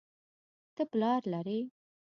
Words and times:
ته 0.75 0.83
پلار 0.91 1.21
لرې 1.31 1.59